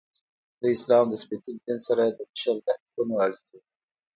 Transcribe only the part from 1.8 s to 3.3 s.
سره د بشر د حقونو